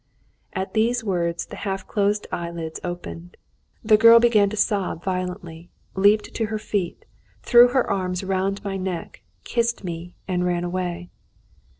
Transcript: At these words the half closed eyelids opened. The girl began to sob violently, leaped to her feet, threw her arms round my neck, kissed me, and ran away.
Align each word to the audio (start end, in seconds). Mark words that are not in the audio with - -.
At 0.53 0.73
these 0.73 1.03
words 1.03 1.45
the 1.45 1.57
half 1.57 1.85
closed 1.85 2.25
eyelids 2.31 2.79
opened. 2.83 3.37
The 3.83 3.97
girl 3.97 4.19
began 4.19 4.49
to 4.49 4.57
sob 4.57 5.03
violently, 5.03 5.69
leaped 5.93 6.33
to 6.33 6.47
her 6.47 6.57
feet, 6.57 7.05
threw 7.43 7.67
her 7.67 7.87
arms 7.87 8.23
round 8.23 8.63
my 8.63 8.77
neck, 8.77 9.21
kissed 9.43 9.83
me, 9.83 10.15
and 10.27 10.43
ran 10.43 10.63
away. 10.63 11.11